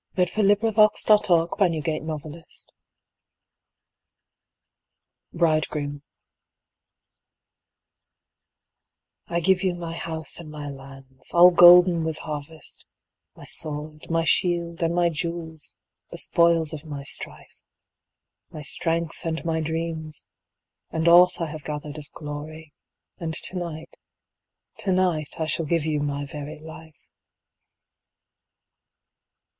20 0.15 0.31
Marriage 0.41 0.59
Thoughts: 0.75 1.03
by 1.05 1.15
Morsellin 1.15 2.05
Khan 2.25 2.43
Bridegroom 5.31 6.01
I 9.27 9.39
give 9.41 9.61
you 9.61 9.75
my 9.75 9.93
house 9.93 10.39
and 10.39 10.49
my 10.49 10.69
lands, 10.71 11.31
all 11.35 11.51
golden 11.51 12.03
with 12.03 12.17
harvest; 12.17 12.87
My 13.35 13.43
swford, 13.43 14.09
my 14.09 14.23
shield, 14.23 14.81
and 14.81 14.95
my 14.95 15.09
jewels, 15.09 15.75
the 16.09 16.17
spoils 16.17 16.73
of 16.73 16.83
my 16.83 17.03
strife. 17.03 17.55
My 18.49 18.63
strength 18.63 19.23
and 19.23 19.45
my 19.45 19.59
dreams, 19.59 20.25
and 20.89 21.07
aught 21.07 21.39
I 21.39 21.45
have 21.45 21.63
gathered 21.63 21.99
of 21.99 22.09
glory. 22.11 22.73
And 23.19 23.35
to 23.35 23.55
night— 23.55 23.97
to 24.79 24.91
night, 24.91 25.35
I 25.37 25.45
shall 25.45 25.67
give 25.67 25.85
you 25.85 25.99
my 25.99 26.25
very 26.25 26.57
life. 26.57 26.97